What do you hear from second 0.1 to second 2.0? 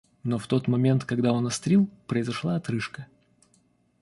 Но в тот момент, когда он острил,